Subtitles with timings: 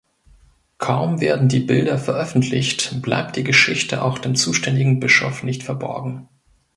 [0.79, 6.27] Kaum werden die Bilder veröffentlicht bleibt die Geschichte auch dem zuständigen Bischof nicht verborgen.